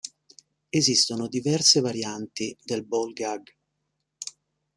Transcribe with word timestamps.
Esistono 0.69 1.27
diverse 1.27 1.79
varianti 1.79 2.57
del 2.63 2.83
ball 2.83 3.13
gag. 3.13 3.55